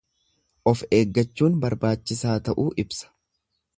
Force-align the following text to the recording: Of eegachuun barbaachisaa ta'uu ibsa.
Of 0.71 0.81
eegachuun 0.99 1.59
barbaachisaa 1.65 2.39
ta'uu 2.49 2.67
ibsa. 2.85 3.13